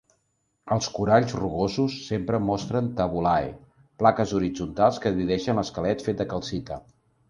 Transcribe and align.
Els 0.75 0.87
coralls 0.95 1.35
rugosos 1.39 1.99
sempre 2.07 2.41
mostren 2.47 2.89
"tabulae", 3.03 3.55
plaques 4.03 4.37
horitzontals 4.41 5.03
que 5.07 5.17
divideixen 5.21 5.65
l'esquelet 5.65 6.07
fet 6.11 6.23
de 6.25 6.33
calcita. 6.37 6.85